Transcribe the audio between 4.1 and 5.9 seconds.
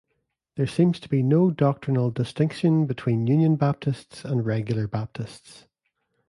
and Regular Baptists.